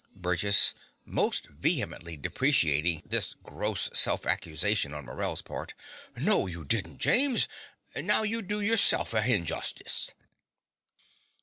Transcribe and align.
BURGESS 0.15 0.73
(most 1.05 1.45
vehemently 1.45 2.17
deprecating 2.17 3.03
this 3.05 3.35
gross 3.43 3.87
self 3.93 4.25
accusation 4.25 4.95
on 4.95 5.05
Morell's 5.05 5.43
part). 5.43 5.75
No, 6.17 6.47
you 6.47 6.65
didn't, 6.65 6.97
James. 6.97 7.47
Now 7.95 8.23
you 8.23 8.41
do 8.41 8.61
yourself 8.61 9.13
a 9.13 9.21
hinjustice. 9.21 10.09